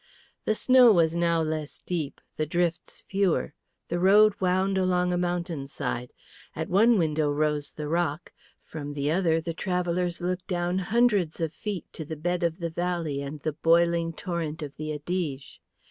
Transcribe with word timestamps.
The 0.45 0.55
snow 0.55 0.91
was 0.91 1.15
now 1.15 1.43
less 1.43 1.77
deep, 1.77 2.21
the 2.35 2.47
drifts 2.47 3.01
fewer. 3.01 3.53
The 3.89 3.99
road 3.99 4.33
wound 4.39 4.75
along 4.75 5.13
a 5.13 5.17
mountain 5.19 5.67
side: 5.67 6.11
at 6.55 6.69
one 6.71 6.97
window 6.97 7.29
rose 7.29 7.69
the 7.73 7.87
rock; 7.87 8.33
from 8.63 8.93
the 8.95 9.11
other 9.11 9.39
the 9.39 9.53
travellers 9.53 10.19
looked 10.19 10.47
down 10.47 10.79
hundreds 10.79 11.39
of 11.39 11.53
feet 11.53 11.85
to 11.93 12.03
the 12.03 12.17
bed 12.17 12.41
of 12.41 12.57
the 12.57 12.71
valley 12.71 13.21
and 13.21 13.41
the 13.41 13.53
boiling 13.53 14.11
torrent 14.11 14.63
of 14.63 14.75
the 14.75 14.91
Adige. 14.91 15.59